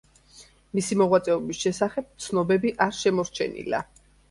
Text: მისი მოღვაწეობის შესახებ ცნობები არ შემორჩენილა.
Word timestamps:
მისი 0.79 0.97
მოღვაწეობის 1.01 1.59
შესახებ 1.67 2.09
ცნობები 2.27 2.73
არ 2.89 2.99
შემორჩენილა. 3.03 3.87